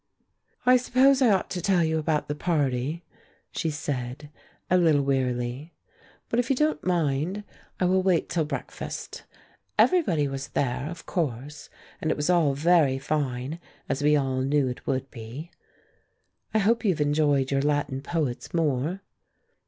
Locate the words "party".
2.33-3.05